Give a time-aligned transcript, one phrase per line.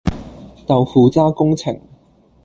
[0.65, 1.79] 豆腐渣工程